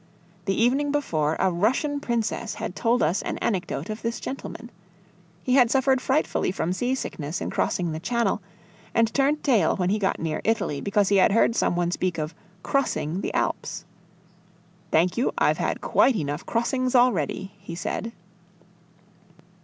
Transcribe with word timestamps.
The 0.45 0.59
evening 0.59 0.91
before, 0.91 1.37
a 1.39 1.51
Russian 1.51 1.99
princess 1.99 2.55
had 2.55 2.75
told 2.75 3.03
us 3.03 3.21
an 3.21 3.37
anecdote 3.37 3.87
of 3.87 4.01
this 4.01 4.19
gentleman. 4.19 4.71
He 5.43 5.53
had 5.53 5.69
suffered 5.69 6.01
frightfully 6.01 6.51
from 6.51 6.73
sea 6.73 6.95
sickness 6.95 7.39
in 7.39 7.51
crossing 7.51 7.91
the 7.91 7.99
Channel, 7.99 8.41
and 8.95 9.13
turned 9.13 9.43
tail 9.43 9.75
when 9.75 9.91
he 9.91 9.99
got 9.99 10.19
near 10.19 10.41
Italy, 10.43 10.81
because 10.81 11.09
he 11.09 11.17
had 11.17 11.33
heard 11.33 11.55
some 11.55 11.75
one 11.75 11.91
speak 11.91 12.17
of 12.17 12.33
"crossing" 12.63 13.21
the 13.21 13.31
Alps. 13.35 13.85
"Thank 14.89 15.17
you; 15.17 15.33
I've 15.37 15.59
had 15.59 15.81
quite 15.81 16.15
enough 16.15 16.47
crossings 16.47 16.95
already," 16.95 17.51
he 17.59 17.75
said. 17.75 18.11